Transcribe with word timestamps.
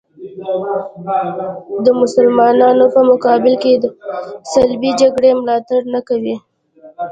د 1.85 1.87
مسلمانانو 2.01 2.85
په 2.93 3.01
مقابل 3.09 3.53
کې 3.63 3.73
د 3.83 3.85
صلیبي 4.51 4.91
جګړې 5.01 5.29
ملاتړ 5.41 5.79
نه 5.93 6.01
کوي. 6.09 6.35